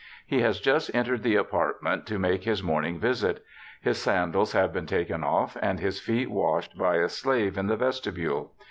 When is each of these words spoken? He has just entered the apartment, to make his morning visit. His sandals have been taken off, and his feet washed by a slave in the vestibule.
He 0.25 0.41
has 0.41 0.59
just 0.59 0.89
entered 0.95 1.21
the 1.21 1.35
apartment, 1.35 2.07
to 2.07 2.17
make 2.17 2.43
his 2.43 2.63
morning 2.63 2.97
visit. 2.97 3.43
His 3.83 3.99
sandals 3.99 4.53
have 4.53 4.73
been 4.73 4.87
taken 4.87 5.23
off, 5.23 5.55
and 5.61 5.79
his 5.79 5.99
feet 5.99 6.31
washed 6.31 6.75
by 6.75 6.95
a 6.95 7.07
slave 7.07 7.55
in 7.55 7.67
the 7.67 7.77
vestibule. 7.77 8.51